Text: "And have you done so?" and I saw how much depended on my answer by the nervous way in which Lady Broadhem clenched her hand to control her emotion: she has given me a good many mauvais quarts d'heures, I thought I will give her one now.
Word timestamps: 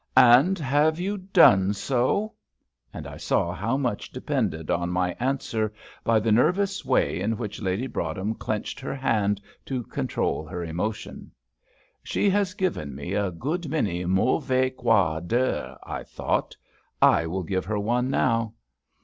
"And 0.17 0.57
have 0.57 0.99
you 0.99 1.15
done 1.15 1.75
so?" 1.75 2.33
and 2.91 3.05
I 3.05 3.17
saw 3.17 3.53
how 3.53 3.77
much 3.77 4.11
depended 4.11 4.71
on 4.71 4.89
my 4.89 5.15
answer 5.19 5.71
by 6.03 6.19
the 6.19 6.31
nervous 6.31 6.83
way 6.83 7.19
in 7.19 7.37
which 7.37 7.61
Lady 7.61 7.85
Broadhem 7.85 8.33
clenched 8.33 8.79
her 8.79 8.95
hand 8.95 9.39
to 9.67 9.83
control 9.83 10.43
her 10.47 10.63
emotion: 10.65 11.31
she 12.01 12.31
has 12.31 12.55
given 12.55 12.95
me 12.95 13.13
a 13.13 13.29
good 13.29 13.69
many 13.69 14.03
mauvais 14.03 14.71
quarts 14.71 15.27
d'heures, 15.27 15.77
I 15.83 16.01
thought 16.01 16.57
I 16.99 17.27
will 17.27 17.43
give 17.43 17.65
her 17.65 17.77
one 17.77 18.09
now. 18.09 18.55